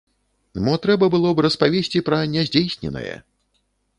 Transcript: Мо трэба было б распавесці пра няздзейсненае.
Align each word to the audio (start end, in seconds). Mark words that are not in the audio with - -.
Мо 0.67 0.71
трэба 0.85 1.09
было 1.15 1.33
б 1.39 1.43
распавесці 1.45 2.03
пра 2.09 2.21
няздзейсненае. 2.33 3.15